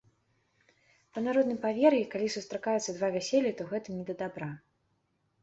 [1.17, 4.51] Па народным павер'і, калі сустракаюцца два вяселлі, то гэта не да дабра.